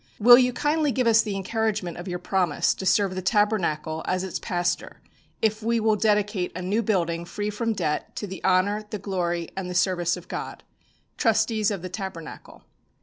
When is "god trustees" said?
10.27-11.69